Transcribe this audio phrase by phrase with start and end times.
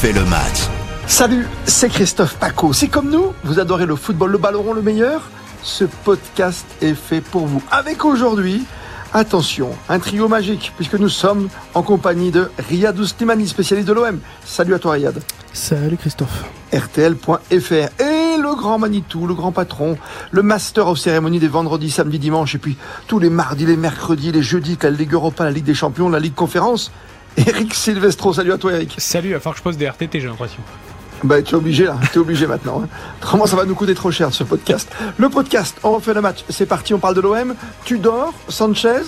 [0.00, 0.66] fait le match.
[1.06, 2.72] Salut, c'est Christophe Paco.
[2.72, 5.28] C'est comme nous, vous adorez le football, le ballon rond, le meilleur
[5.62, 7.62] Ce podcast est fait pour vous.
[7.70, 8.64] Avec aujourd'hui,
[9.12, 14.20] attention, un trio magique, puisque nous sommes en compagnie de Riyad Ouslimani, spécialiste de l'OM.
[14.42, 15.20] Salut à toi Riyad.
[15.52, 16.44] Salut Christophe.
[16.72, 18.00] RTL.fr.
[18.00, 19.98] Et le grand Manitou, le grand patron,
[20.30, 24.32] le master of cérémonie des vendredis, samedis, dimanches, et puis tous les mardis, les mercredis,
[24.32, 26.90] les jeudis, la Ligue Europa, la Ligue des Champions, la Ligue Conférence.
[27.36, 28.94] Eric Silvestro, salut à toi Eric.
[28.98, 30.62] Salut, il va falloir que je pose des RTT, j'ai l'impression.
[31.22, 32.82] Bah, tu es obligé là, tu es obligé maintenant.
[33.20, 34.90] Comment ça va nous coûter trop cher ce podcast?
[35.18, 37.54] Le podcast, on refait le match, c'est parti, on parle de l'OM.
[37.84, 39.02] Tudor, Sanchez,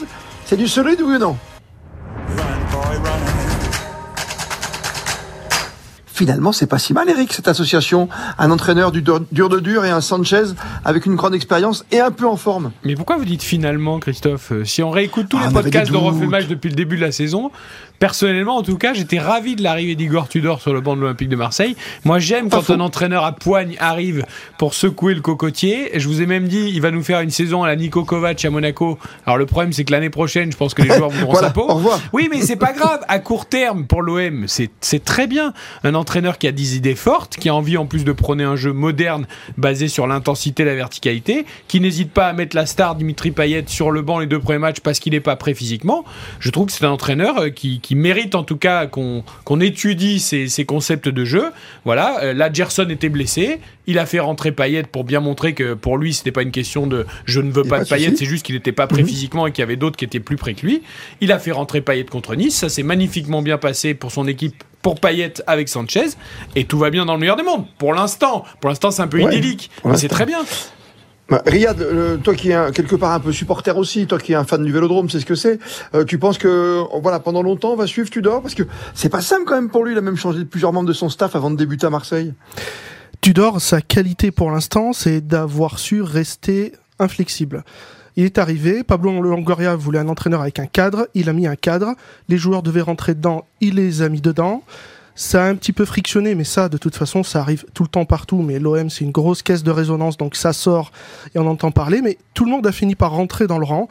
[0.45, 1.37] c'est du solide ou non?
[6.23, 8.09] Finalement, c'est pas si mal, Eric, cette association.
[8.39, 10.45] Un entraîneur du dur de dur et un Sanchez
[10.85, 12.71] avec une grande expérience et un peu en forme.
[12.85, 16.27] Mais pourquoi vous dites finalement, Christophe Si on réécoute tous ah, les podcasts de Refait
[16.27, 17.51] Match depuis le début de la saison,
[18.03, 21.29] personnellement, en tout cas, j'étais ravi de l'arrivée d'Igor Tudor sur le banc de l'Olympique
[21.29, 21.77] de Marseille.
[22.05, 24.27] Moi, j'aime quand un entraîneur à poigne arrive
[24.59, 25.93] pour secouer le cocotier.
[25.95, 28.45] Je vous ai même dit, il va nous faire une saison à la Nico Kovac
[28.45, 28.99] à Monaco.
[29.25, 31.81] Alors, le problème, c'est que l'année prochaine, je pense que les joueurs voudront sa peau.
[32.13, 33.03] Oui, mais c'est pas grave.
[33.07, 35.53] À court terme, pour l'OM, c'est très bien.
[35.85, 38.57] Un entraîneur qui a des idées fortes, qui a envie en plus de prôner un
[38.57, 42.97] jeu moderne basé sur l'intensité et la verticalité, qui n'hésite pas à mettre la star
[42.97, 46.05] Dimitri Payet sur le banc les deux premiers matchs parce qu'il n'est pas prêt physiquement.
[46.41, 49.23] Je trouve que c'est un entraîneur euh, qui, mérite en tout cas qu'on
[49.61, 51.45] étudie ses, concepts de jeu.
[51.85, 55.75] Voilà, euh, là Gerson était blessé, il a fait rentrer Payet pour bien montrer que
[55.75, 58.45] pour lui c'était pas une question de je ne veux pas, de Payet, c'est juste
[58.47, 59.09] qu'il n'était pas prêt mhm.
[59.09, 60.83] physiquement et qu'il y avait d'autres qui étaient plus près que lui.
[61.21, 64.63] Il a fait rentrer Payet contre Nice, ça s'est magnifiquement bien passé pour son équipe
[64.83, 66.11] pour Payet avec Sanchez
[66.57, 68.45] et tout va bien dans le meilleur des mondes pour l'instant.
[68.61, 70.41] Pour l'instant, c'est un peu idyllique, mais c'est très bien.
[71.33, 74.35] Bah, Riyad, euh, toi qui es quelque part un peu supporter aussi, toi qui es
[74.35, 75.59] un fan du Vélodrome, c'est ce que c'est.
[75.95, 78.43] Euh, tu penses que voilà pendant longtemps on va suivre Tudor?
[78.43, 79.93] Parce que c'est pas simple quand même pour lui.
[79.93, 82.35] Il a même changé plusieurs membres de son staff avant de débuter à Marseille.
[83.23, 87.65] Tudor, sa qualité pour l'instant, c'est d'avoir su rester inflexible.
[88.17, 91.57] Il est arrivé, Pablo Longoria voulait un entraîneur avec un cadre, il a mis un
[91.57, 91.95] cadre,
[92.29, 94.63] les joueurs devaient rentrer dedans, il les a mis dedans.
[95.15, 97.89] Ça a un petit peu frictionné, mais ça, de toute façon, ça arrive tout le
[97.89, 98.43] temps partout.
[98.43, 100.93] Mais l'OM, c'est une grosse caisse de résonance, donc ça sort
[101.35, 102.01] et on entend parler.
[102.03, 103.89] Mais tout le monde a fini par rentrer dans le rang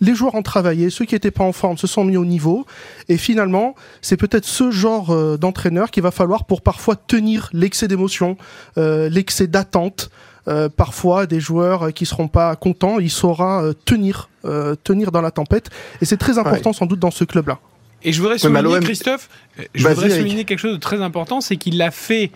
[0.00, 2.66] les joueurs ont travaillé, ceux qui n'étaient pas en forme se sont mis au niveau,
[3.08, 7.86] et finalement, c'est peut-être ce genre euh, d'entraîneur qu'il va falloir pour parfois tenir l'excès
[7.86, 8.36] d'émotion,
[8.76, 10.10] euh, l'excès d'attente,
[10.46, 15.22] euh, parfois des joueurs qui seront pas contents, il saura euh, tenir, euh, tenir dans
[15.22, 15.70] la tempête.
[16.02, 17.58] Et c'est très important sans doute dans ce club-là.
[18.04, 19.28] Et je voudrais souligner, Christophe,
[19.74, 22.30] je voudrais souligner quelque chose de très important, c'est qu'il a fait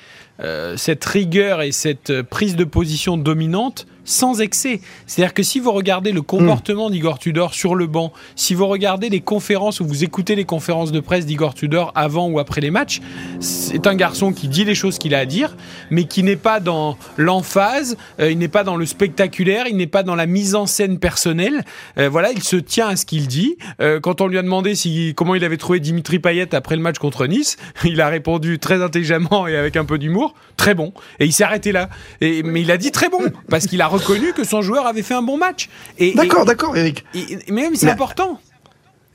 [0.76, 4.80] cette rigueur et cette prise de position dominante sans excès.
[5.06, 9.10] C'est-à-dire que si vous regardez le comportement d'Igor Tudor sur le banc, si vous regardez
[9.10, 12.70] les conférences ou vous écoutez les conférences de presse d'Igor Tudor avant ou après les
[12.70, 13.00] matchs,
[13.40, 15.56] c'est un garçon qui dit les choses qu'il a à dire,
[15.90, 19.86] mais qui n'est pas dans l'emphase, euh, il n'est pas dans le spectaculaire, il n'est
[19.86, 21.64] pas dans la mise en scène personnelle.
[21.98, 23.56] Euh, voilà, il se tient à ce qu'il dit.
[23.80, 24.72] Euh, quand on lui a demandé
[25.14, 28.82] comment il avait trouvé Dimitri Payet après le match contre Nice, il a répondu très
[28.82, 30.94] intelligemment et avec un peu d'humour, très bon.
[31.20, 31.90] Et il s'est arrêté là.
[32.20, 33.20] Mais il a dit très bon,
[33.50, 35.68] parce qu'il a reconnu que son joueur avait fait un bon match.
[36.14, 37.04] D'accord, d'accord, Eric.
[37.14, 38.40] mais même c'est important.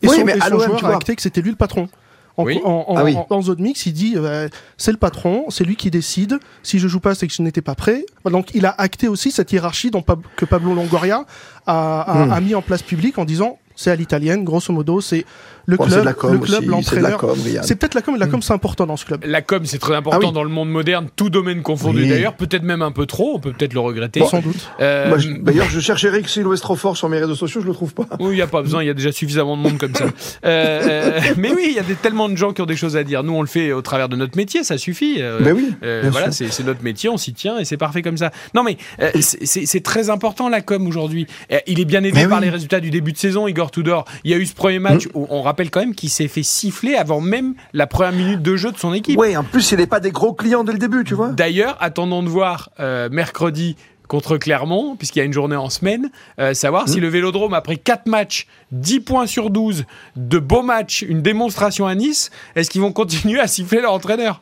[0.02, 1.90] Et oui, son, mais et son joueur a acté que c'était lui le patron.
[2.36, 6.40] En, en, ah zone mix, il dit euh, c'est le patron, c'est lui qui décide.
[6.64, 8.06] Si je joue pas, c'est que je n'étais pas prêt.
[8.26, 10.04] Donc il a acté aussi cette hiérarchie dont,
[10.36, 11.26] que Pablo Longoria
[11.68, 12.44] a, a, hmm.
[12.44, 15.26] mis en place public en disant c'est à l'italienne, grosso modo, c'est
[15.66, 17.24] le club, le club, l'entraîneur.
[17.64, 19.24] C'est peut-être la com, la com c'est important dans ce club.
[19.26, 22.64] La com c'est très important ah dans le monde moderne, tout domaine confondu d'ailleurs, peut-être
[22.64, 24.24] même un peu trop, on peut peut-être le regretter.
[24.26, 24.56] Sans doute.
[24.80, 26.28] Euh, D'ailleurs, je cherche Eric
[26.62, 28.08] trop fort sur mes réseaux sociaux, je le trouve pas.
[28.20, 30.06] Oui, il n'y a pas besoin, il y a déjà suffisamment de monde comme ça.
[30.46, 32.98] Euh, euh, mais oui, il y a des, tellement de gens qui ont des choses
[32.98, 33.24] à dire.
[33.24, 35.18] Nous, on le fait au travers de notre métier, ça suffit.
[35.20, 35.74] Euh, mais oui.
[36.10, 38.32] voilà, c'est notre métier, on s'y tient et c'est parfait comme ça.
[38.54, 38.78] Non, mais
[39.22, 41.28] c'est très important la com aujourd'hui.
[41.68, 44.06] Il est bien aidé par les résultats du début de saison, Igor Tudor.
[44.24, 45.12] Il y a eu ce premier match mm.
[45.14, 48.56] où on rappelle quand même qu'il s'est fait siffler avant même la première minute de
[48.56, 49.20] jeu de son équipe.
[49.20, 51.30] Oui, en plus, il n'est pas des gros clients dès le début, tu vois.
[51.30, 53.76] D'ailleurs, attendons de voir euh, mercredi
[54.08, 56.10] contre Clermont, puisqu'il y a une journée en semaine,
[56.40, 57.02] euh, savoir si mmh.
[57.02, 59.86] le Vélodrome, après 4 matchs, 10 points sur 12,
[60.16, 64.42] de beaux matchs, une démonstration à Nice, est-ce qu'ils vont continuer à siffler leur entraîneur?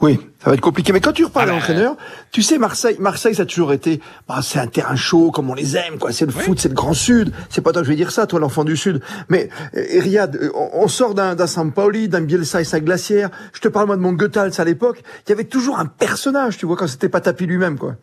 [0.00, 0.92] Oui, ça va être compliqué.
[0.92, 1.96] Mais quand tu reparles ah bah, l'entraîneur,
[2.30, 5.54] tu sais, Marseille, Marseille, ça a toujours été, bah, c'est un terrain chaud, comme on
[5.54, 6.12] les aime, quoi.
[6.12, 7.32] C'est le foot, c'est le grand sud.
[7.48, 9.00] C'est pas toi que je vais dire ça, toi, l'enfant du sud.
[9.28, 13.30] Mais, euh, Riyad, euh, on, sort d'un, d'un Sampaoli, d'un Bielsa et sa glacière.
[13.54, 15.02] Je te parle, moi, de mon Goethals à l'époque.
[15.26, 17.96] Il y avait toujours un personnage, tu vois, quand c'était pas tapis lui-même, quoi.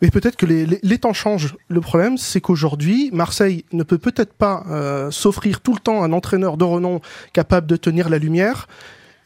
[0.00, 1.56] Mais peut-être que les, les, temps changent.
[1.68, 6.12] Le problème, c'est qu'aujourd'hui, Marseille ne peut peut-être pas euh, s'offrir tout le temps un
[6.12, 7.02] entraîneur de renom
[7.34, 8.66] capable de tenir la lumière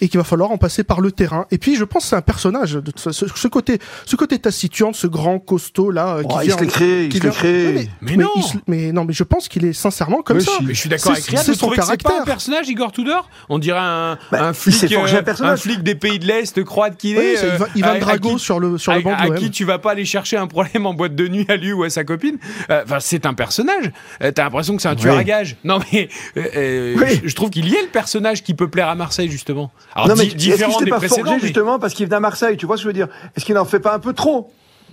[0.04, 1.46] et qu'il va falloir en passer par le terrain.
[1.50, 4.92] Et puis je pense que c'est un personnage, de, ce, ce, côté, ce côté taciturne,
[4.92, 6.18] ce grand costaud là.
[6.22, 7.88] Oh, qui il se créé, il se créé.
[8.02, 8.28] Mais, non.
[8.66, 10.52] mais, non, mais je pense qu'il est sincèrement comme ça.
[10.60, 12.10] Mais je suis d'accord avec C'est son caractère.
[12.10, 13.30] C'est pas un personnage, Igor Tudor.
[13.48, 17.16] On dirait un, bah, un flic, euh, un, flic des pays de l'Est croate qu'il
[17.16, 17.42] est.
[17.42, 20.36] Euh, Ivan Drago sur le sur le banc À qui tu vas pas aller chercher
[20.36, 22.36] un problème en boîte de nuit à lui ou à sa copine.
[22.68, 23.90] Euh, enfin, c'est un personnage.
[24.20, 25.56] T'as l'impression que c'est un tueur à gage.
[25.64, 29.72] Non mais je trouve qu'il y est le personnage qui peut plaire à Marseille justement.
[29.94, 31.38] Alors non, mais différent des pas précédents.
[31.38, 32.56] justement parce qu'il vient à Marseille.
[32.56, 33.08] Tu vois ce que je veux dire?
[33.36, 34.50] Est-ce qu'il n'en fait pas un peu trop?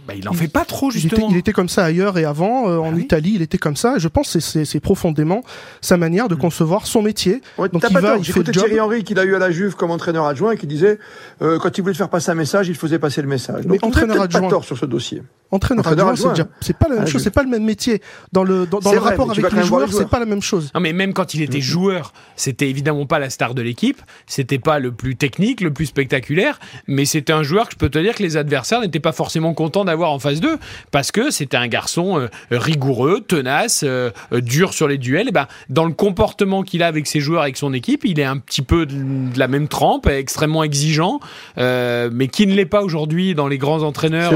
[0.07, 1.27] Bah, il en fait pas trop justement.
[1.29, 3.99] Il était, comme ça ailleurs et avant euh, en ah Italie, il était comme ça.
[3.99, 5.43] Je pense que c'est profondément
[5.79, 6.39] sa manière de mm.
[6.39, 7.41] concevoir son métier.
[7.57, 10.25] Donc il va, il fait Thierry Henry qu'il a eu à la Juve comme entraîneur
[10.25, 10.97] adjoint qui disait
[11.41, 13.65] euh, quand il voulait faire passer un message, il faisait passer le message.
[13.65, 15.21] Donc, Mais entraîneur adjoint, pas tort sur ce dossier.
[15.53, 16.13] Entraîneur, adjoint,
[16.61, 18.01] c'est pas la même chose, c'est pas le même métier.
[18.31, 20.71] Dans le dans, le rapport avec les joueurs, c'est pas la même chose.
[20.73, 21.61] Non mais même quand il était mm.
[21.61, 25.87] joueur, c'était évidemment pas la star de l'équipe, c'était pas le plus technique, le plus
[25.87, 29.11] spectaculaire, mais c'était un joueur que je peux te dire que les adversaires n'étaient pas
[29.11, 30.57] forcément contents d'avoir en face d'eux
[30.91, 35.27] parce que c'était un garçon euh, rigoureux, tenace, euh, euh, dur sur les duels.
[35.27, 38.25] Et ben, dans le comportement qu'il a avec ses joueurs, avec son équipe, il est
[38.25, 41.19] un petit peu de, la même trempe, extrêmement exigeant,
[41.57, 44.33] mais qui ne l'est pas aujourd'hui dans les grands entraîneurs,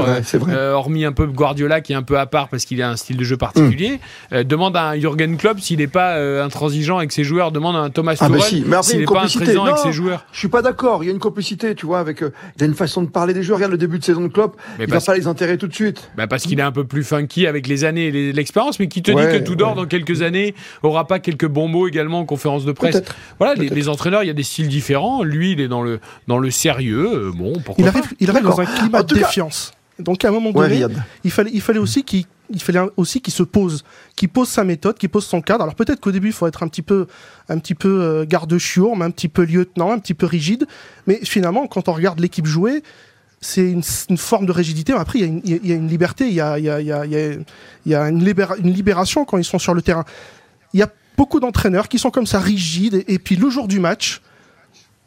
[0.74, 3.16] hormis un peu Guardiola qui est un peu à part parce qu'il a un style
[3.16, 4.00] de jeu particulier.
[4.32, 4.42] Mm.
[4.42, 7.52] demande à un Jürgen Klopp s'il n'est pas intransigeant avec ses joueurs.
[7.52, 8.42] Demande à un Thomas ah, Tuchel
[8.82, 10.26] s'il n'est pas intransigeant avec ses joueurs.
[10.32, 11.02] Je suis pas d'accord.
[11.02, 12.20] Il y a une complicité, tu vois, avec.
[12.20, 13.58] il y a une façon de parler des joueurs.
[13.58, 14.56] Regarde le début de saison de Klopp.
[14.78, 16.10] Mais il va pas les enterrer tout de suite.
[16.16, 19.02] Bah parce qu'il est un peu plus funky avec les années et l'expérience, mais qui
[19.02, 22.64] te dit que Tudor, dans quelques années, aura pas quelques bons mots également en conférence
[22.64, 23.02] de presse.
[23.38, 25.22] Voilà, les, entraîneurs, il y a des styles différents.
[25.22, 27.28] Lui, il est dans le, dans le sérieux.
[27.28, 29.72] Euh, bon, pourquoi il arrive, il arrive dans un climat de défiance.
[29.98, 30.84] Donc à un moment donné,
[31.24, 33.84] il fallait, il fallait aussi qu'il il fallait aussi qu'il se pose,
[34.14, 35.64] qu'il pose sa méthode, qu'il pose son cadre.
[35.64, 37.06] Alors peut-être qu'au début, il faut être un petit peu,
[37.48, 40.66] un petit peu euh, garde-chiourme, un petit peu lieutenant, un petit peu rigide.
[41.06, 42.82] Mais finalement, quand on regarde l'équipe jouer,
[43.40, 43.82] c'est une,
[44.16, 44.92] forme de rigidité.
[44.92, 48.24] Après, il y, a une liberté, il y a, une,
[48.72, 50.04] libération quand ils sont sur le terrain.
[50.72, 53.78] Il y a beaucoup d'entraîneurs qui sont comme ça rigides, et, puis le jour du
[53.78, 54.22] match,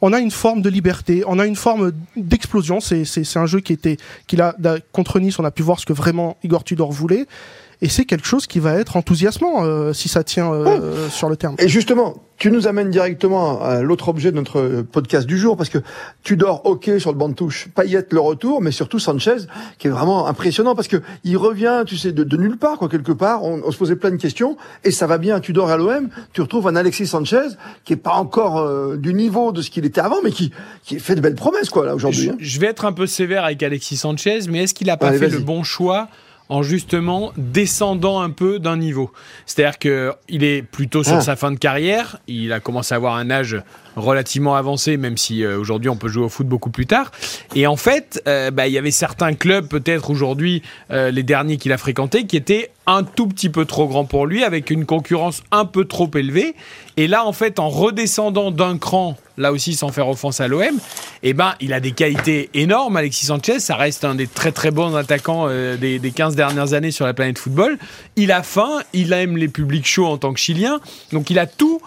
[0.00, 2.80] on a une forme de liberté, on a une forme d'explosion.
[2.80, 4.54] C'est un jeu qui était, qu'il a
[4.92, 7.26] contre Nice, on a pu voir ce que vraiment Igor Tudor voulait
[7.82, 11.36] et c'est quelque chose qui va être enthousiasmant euh, si ça tient euh, sur le
[11.36, 11.56] terme.
[11.58, 15.68] Et justement, tu nous amènes directement à l'autre objet de notre podcast du jour, parce
[15.68, 15.78] que
[16.22, 19.46] tu dors ok sur le banc de touche, Payet le retour, mais surtout Sanchez,
[19.78, 23.12] qui est vraiment impressionnant, parce que il revient, tu sais, de, nulle part, quoi, quelque
[23.12, 26.08] part, on, se posait plein de questions, et ça va bien, tu dors à l'OM,
[26.32, 27.48] tu retrouves un Alexis Sanchez,
[27.84, 30.50] qui est pas encore euh, du niveau de ce qu'il était avant, mais qui,
[30.82, 32.24] qui fait de belles promesses, quoi, là, aujourd'hui.
[32.24, 32.36] Je, hein.
[32.38, 35.28] je, vais être un peu sévère avec Alexis Sanchez, mais est-ce qu'il a pas fait
[35.28, 36.08] le bon choix
[36.50, 39.12] en justement descendant un peu d'un niveau.
[39.46, 41.20] C'est-à-dire qu'il est plutôt sur ah.
[41.22, 43.62] sa fin de carrière, il a commencé à avoir un âge
[43.96, 47.10] relativement avancé, même si euh, aujourd'hui on peut jouer au foot beaucoup plus tard.
[47.54, 51.56] Et en fait, euh, bah, il y avait certains clubs, peut-être aujourd'hui euh, les derniers
[51.56, 54.84] qu'il a fréquentés, qui étaient un tout petit peu trop grands pour lui, avec une
[54.84, 56.54] concurrence un peu trop élevée.
[56.96, 60.64] Et là, en fait, en redescendant d'un cran, là aussi sans faire offense à l'OM,
[61.22, 63.60] eh ben, il a des qualités énormes, Alexis Sanchez.
[63.60, 67.14] Ça reste un des très très bons attaquants des, des 15 dernières années sur la
[67.14, 67.78] planète football.
[68.16, 70.80] Il a faim, il aime les publics chauds en tant que Chilien.
[71.12, 71.80] Donc il a tout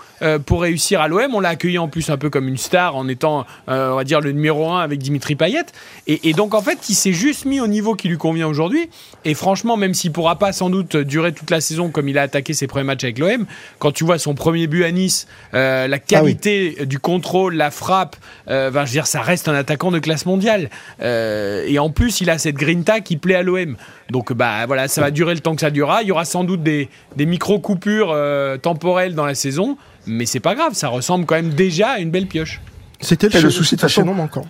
[0.46, 1.36] pour réussir à l'OM.
[1.36, 4.04] On l'a accueilli en plus un peu comme une star en étant, euh, on va
[4.04, 5.66] dire, le numéro un avec Dimitri Payet.
[6.08, 8.90] Et, donc, en fait, il s'est juste mis au niveau qui lui convient aujourd'hui.
[9.26, 12.24] Et franchement, même s'il pourra pas sans doute durer toute la saison comme il a
[12.24, 13.46] attaqué ses premiers matchs avec l'OM,
[13.78, 17.70] quand tu vois son premier but à Nice, euh, la qualité ah du contrôle, la
[17.70, 18.16] frappe,
[18.50, 20.72] euh, je veux dire, ça reste un attaquant de classe mondiale.
[21.00, 23.78] et en plus, il a cette grinta qui plaît à l'OM.
[24.10, 26.02] Donc bah voilà, ça va durer le temps que ça durera.
[26.02, 28.18] Il y aura sans doute des, des micro-coupures
[28.64, 32.12] temporelles dans la saison mais c'est pas grave, ça ressemble quand même déjà à une
[32.12, 32.62] belle pioche.
[33.02, 34.46] C'était le, souci de façon non manquant.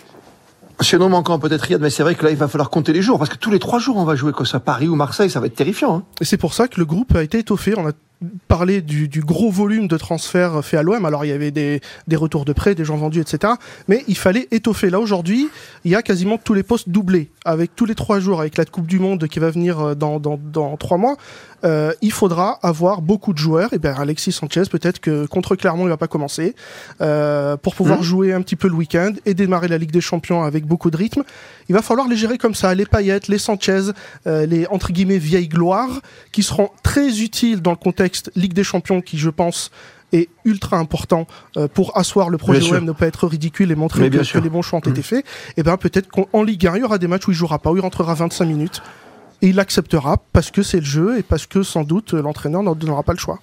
[0.82, 3.02] Chez non manquant peut-être Riyad, mais c'est vrai que là il va falloir compter les
[3.02, 5.30] jours parce que tous les trois jours on va jouer que ça Paris ou Marseille,
[5.30, 5.98] ça va être terrifiant.
[5.98, 6.04] Hein.
[6.22, 7.74] Et c'est pour ça que le groupe a été étoffé.
[7.78, 7.92] On a
[8.48, 11.06] parler du, gros volume de transferts fait à l'OM.
[11.06, 11.82] Alors il y avait des,
[12.14, 13.54] retours de prêt, des gens vendus, etc.
[13.88, 14.90] Mais il fallait étoffer.
[14.90, 15.50] Là aujourd'hui,
[15.84, 17.30] il y a quasiment tous les postes doublés.
[17.46, 20.20] Avec tous les trois jours, avec la Coupe du Monde qui va venir euh, dans,
[20.20, 21.18] dans, trois mois,
[21.66, 23.74] euh, il faudra avoir beaucoup de joueurs.
[23.74, 26.56] Et bien Alexis Sanchez, peut-être que contre Clermont, il va pas commencer
[27.02, 28.04] euh, pour pouvoir mmh.
[28.04, 30.98] jouer un petit peu le week-end et démarrer la Ligue des Champions avec beaucoup de
[30.98, 31.24] rythme.
[31.70, 33.92] Il va falloir les gérer comme ça, les paillettes, les Sanchez,
[34.26, 36.02] les entre guillemets vieilles gloires,
[36.32, 39.72] qui seront très utiles dans le contexte Ligue des Champions qui, je pense,
[40.12, 41.28] est ultra important
[41.58, 44.62] euh, pour asseoir le projet OM, ne pas être ridicule et montrer que, les bons
[44.62, 45.04] choix ont été mmh.
[45.04, 47.38] faits, et eh bien peut-être qu'en Ligue 1, il y aura des matchs où il
[47.38, 48.82] jouera pas, où il rentrera 25 minutes,
[49.42, 52.76] et il acceptera parce que c'est le jeu et parce que sans doute l'entraîneur n'en
[52.76, 53.40] donnera pas le choix.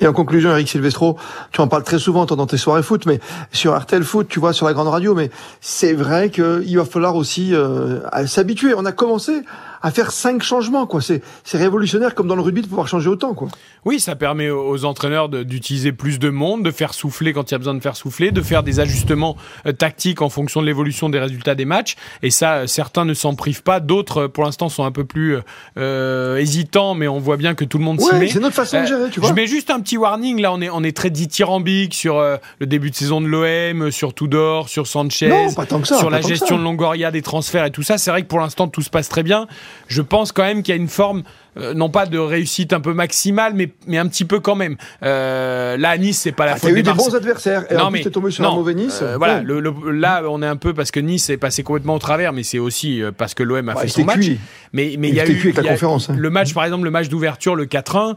[0.00, 1.16] Et en conclusion, Eric Silvestro,
[1.52, 3.20] tu en parles très souvent dans tes soirées foot, mais
[3.52, 5.30] sur RTL Foot, tu vois, sur la grande radio, mais
[5.60, 8.74] c'est vrai qu'il va falloir aussi euh, s'habituer.
[8.74, 9.42] On a commencé
[9.82, 11.00] à faire cinq changements, quoi.
[11.00, 11.22] C'est,
[11.52, 13.48] révolutionnaire comme dans le rugby de pouvoir changer autant, quoi.
[13.84, 17.56] Oui, ça permet aux entraîneurs d'utiliser plus de monde, de faire souffler quand il y
[17.56, 19.36] a besoin de faire souffler, de faire des ajustements
[19.66, 21.96] euh, tactiques en fonction de l'évolution des résultats des matchs.
[22.22, 25.36] Et ça, euh, certains ne s'en privent pas, d'autres, pour l'instant, sont un peu plus
[25.76, 28.28] euh, hésitants, mais on voit bien que tout le monde s'y met.
[28.28, 29.30] C'est notre façon de gérer, tu vois.
[29.30, 30.40] Je mets juste un petit warning.
[30.40, 34.14] Là, on est, on est très dithyrambique sur le début de saison de l'OM, sur
[34.14, 35.48] Tudor, sur Sanchez,
[35.84, 37.98] sur la gestion de Longoria, des transferts et tout ça.
[37.98, 39.48] C'est vrai que pour l'instant, tout se passe très bien
[39.88, 41.22] je pense quand même qu'il y a une forme
[41.58, 44.76] euh, non pas de réussite un peu maximale, mais, mais un petit peu quand même.
[45.02, 46.70] Euh, là, à Nice, c'est pas la ah, faute.
[46.70, 47.64] Il y a eu des bons adversaires.
[47.70, 49.00] Et non, en mais tombé sur un mauvais Nice.
[49.02, 49.60] Euh, voilà, le,
[49.92, 52.58] là, on est un peu parce que Nice est passé complètement au travers, mais c'est
[52.58, 54.26] aussi euh, parce que l'OM a fait son match.
[54.74, 56.14] Mais mais il y a eu la conférence, hein.
[56.16, 58.16] le match, par exemple, le match d'ouverture, le 4-1,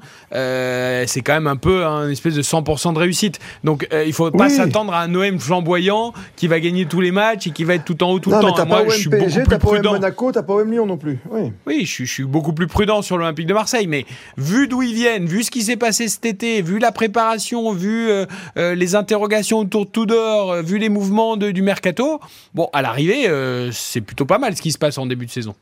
[1.06, 3.40] c'est quand même un peu un espèce de 100% de réussite.
[3.66, 7.48] Donc, il faut pas s'attendre à un OM flamboyant qui va gagner tous les matchs
[7.48, 8.66] et qui va être tout en haut tout le temps.
[8.66, 9.92] Moi, je suis beaucoup plus prudent.
[9.92, 11.20] Pas Monaco, t'as pas OM Lyon non plus.
[11.30, 14.06] Oui, oui je, je suis beaucoup plus prudent sur l'Olympique de Marseille, mais
[14.38, 18.10] vu d'où ils viennent, vu ce qui s'est passé cet été, vu la préparation, vu
[18.10, 18.26] euh,
[18.58, 22.20] euh, les interrogations autour de Tudor, euh, vu les mouvements du mercato,
[22.54, 23.30] bon, à l'arrivée,
[23.72, 25.56] c'est plutôt pas mal ce qui se passe en début de saison.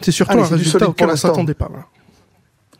[0.00, 1.68] C'est surtout un résultat auquel on s'attendait pas.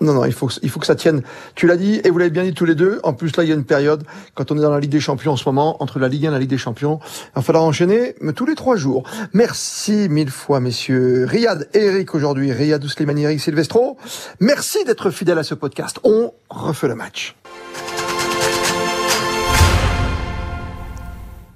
[0.01, 1.23] Non, non, il faut, il faut que ça tienne.
[1.55, 3.01] Tu l'as dit, et vous l'avez bien dit tous les deux.
[3.03, 5.01] En plus, là, il y a une période, quand on est dans la Ligue des
[5.01, 7.43] Champions en ce moment, entre la Ligue 1 et la Ligue des Champions, il va
[7.43, 9.03] falloir enchaîner mais tous les trois jours.
[9.33, 11.25] Merci mille fois, messieurs.
[11.27, 12.53] Riyad Eric aujourd'hui.
[12.53, 13.97] Riyad Ouslimani, Eric Silvestro.
[14.41, 15.99] Merci d'être fidèle à ce podcast.
[16.05, 17.37] On refait le match.